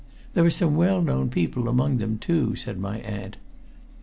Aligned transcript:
There 0.33 0.43
are 0.43 0.49
some 0.49 0.75
well 0.75 0.99
known 1.03 1.29
people 1.29 1.69
among 1.69 1.99
them, 1.99 2.17
too," 2.17 2.55
said 2.55 2.79
my 2.79 2.97
aunt. 3.01 3.37